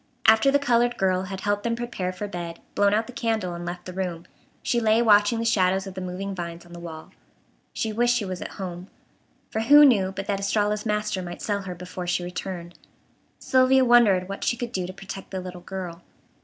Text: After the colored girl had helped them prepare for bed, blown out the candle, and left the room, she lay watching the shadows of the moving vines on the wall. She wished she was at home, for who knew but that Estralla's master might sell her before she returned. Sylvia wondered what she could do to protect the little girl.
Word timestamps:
After 0.25 0.49
the 0.49 0.57
colored 0.57 0.97
girl 0.97 1.25
had 1.25 1.41
helped 1.41 1.61
them 1.61 1.75
prepare 1.75 2.11
for 2.11 2.27
bed, 2.27 2.59
blown 2.73 2.91
out 2.91 3.05
the 3.05 3.13
candle, 3.13 3.53
and 3.53 3.63
left 3.67 3.85
the 3.85 3.93
room, 3.93 4.25
she 4.63 4.79
lay 4.79 4.99
watching 4.99 5.37
the 5.37 5.45
shadows 5.45 5.85
of 5.85 5.93
the 5.93 6.01
moving 6.01 6.33
vines 6.33 6.65
on 6.65 6.73
the 6.73 6.79
wall. 6.79 7.11
She 7.71 7.93
wished 7.93 8.15
she 8.15 8.25
was 8.25 8.41
at 8.41 8.53
home, 8.53 8.87
for 9.51 9.61
who 9.61 9.85
knew 9.85 10.11
but 10.11 10.25
that 10.25 10.39
Estralla's 10.39 10.87
master 10.87 11.21
might 11.21 11.43
sell 11.43 11.61
her 11.61 11.75
before 11.75 12.07
she 12.07 12.23
returned. 12.23 12.73
Sylvia 13.37 13.85
wondered 13.85 14.27
what 14.27 14.43
she 14.43 14.57
could 14.57 14.71
do 14.71 14.87
to 14.87 14.91
protect 14.93 15.29
the 15.29 15.39
little 15.39 15.61
girl. 15.61 16.01